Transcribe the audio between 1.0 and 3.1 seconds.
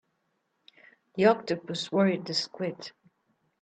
The octopus worried the squid.